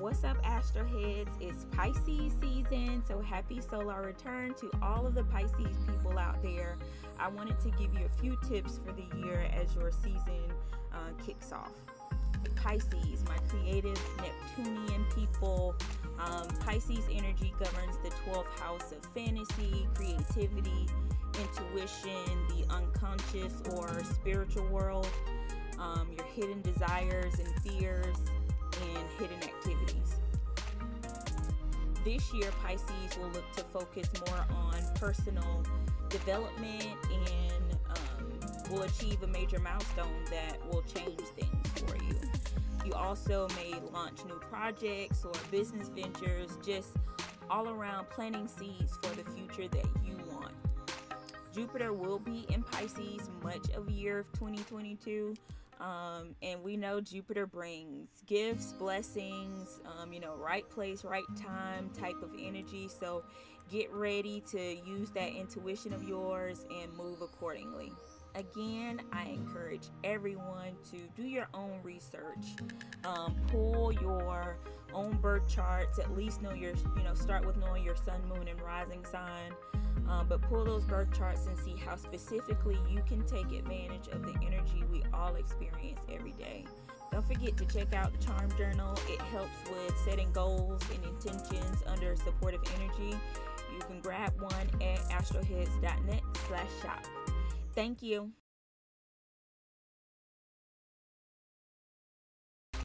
[0.00, 1.28] What's up, Astroheads?
[1.40, 6.78] It's Pisces season, so happy solar return to all of the Pisces people out there.
[7.18, 10.50] I wanted to give you a few tips for the year as your season
[10.90, 11.72] uh, kicks off.
[12.56, 15.74] Pisces, my creative Neptunian people.
[16.18, 20.88] Um, Pisces energy governs the 12th house of fantasy, creativity,
[21.38, 25.10] intuition, the unconscious or spiritual world,
[25.78, 28.16] um, your hidden desires and fears,
[32.04, 35.62] This year, Pisces will look to focus more on personal
[36.08, 42.18] development and um, will achieve a major milestone that will change things for you.
[42.86, 46.96] You also may launch new projects or business ventures, just
[47.50, 50.52] all around planting seeds for the future that you want.
[51.54, 55.34] Jupiter will be in Pisces much of year of 2022.
[55.80, 61.90] Um, and we know Jupiter brings gifts, blessings, um, you know, right place, right time
[61.98, 62.88] type of energy.
[62.88, 63.24] So
[63.70, 67.92] get ready to use that intuition of yours and move accordingly.
[68.34, 72.46] Again, I encourage everyone to do your own research,
[73.04, 74.58] um, pull your
[74.92, 75.98] own birth charts.
[75.98, 79.52] At least know your, you know, start with knowing your sun, moon, and rising sign.
[80.08, 84.22] Um, but pull those birth charts and see how specifically you can take advantage of
[84.22, 84.32] the
[85.30, 86.64] all experience every day.
[87.12, 88.96] Don't forget to check out the Charm Journal.
[89.08, 93.18] It helps with setting goals and intentions under supportive energy.
[93.72, 97.04] You can grab one at astroheads.net slash shop.
[97.74, 98.30] Thank you.